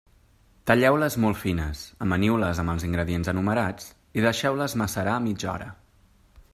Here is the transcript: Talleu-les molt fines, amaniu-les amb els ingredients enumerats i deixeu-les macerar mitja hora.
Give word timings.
Talleu-les 0.69 1.17
molt 1.25 1.39
fines, 1.41 1.83
amaniu-les 2.07 2.63
amb 2.63 2.75
els 2.75 2.87
ingredients 2.89 3.31
enumerats 3.35 3.93
i 4.21 4.27
deixeu-les 4.29 4.79
macerar 4.85 5.23
mitja 5.29 5.55
hora. 5.57 5.71